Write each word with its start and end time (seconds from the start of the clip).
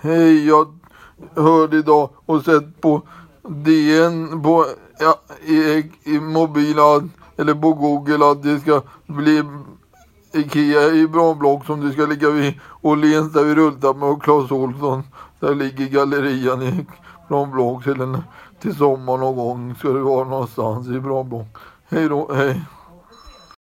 Hej, 0.00 0.46
jag 0.46 0.78
hörde 1.36 1.76
idag 1.76 2.10
och 2.26 2.44
sett 2.44 2.80
på 2.80 3.02
DN 3.42 4.42
på 4.42 4.64
ja, 4.98 5.20
i, 5.46 5.90
i 6.04 6.20
mobilen 6.20 7.10
eller 7.36 7.54
på 7.54 7.72
Google 7.72 8.26
att 8.30 8.42
det 8.42 8.60
ska 8.60 8.82
bli 9.06 9.42
Ikea 10.32 10.90
i 10.90 11.08
Branblock 11.08 11.66
som 11.66 11.80
det 11.80 11.92
ska 11.92 12.06
ligga 12.06 12.30
vid 12.30 12.54
Åhléns 12.82 13.32
där 13.32 13.44
vi 13.44 13.54
rullar 13.54 13.94
med 13.94 14.08
och 14.08 14.22
Clas 14.22 14.50
Ohlson. 14.50 15.02
Där 15.40 15.54
ligger 15.54 15.86
gallerian 15.86 16.62
i 16.62 16.86
Branblock 17.28 17.84
till, 17.84 18.18
till 18.60 18.76
sommar 18.76 19.18
någon 19.18 19.36
gång 19.36 19.74
ska 19.74 19.88
det 19.88 20.00
vara 20.00 20.28
någonstans 20.28 20.88
i 20.88 21.00
Branblock. 21.00 21.56
Hej 21.88 22.08
då, 22.08 22.32
hej. 22.34 22.62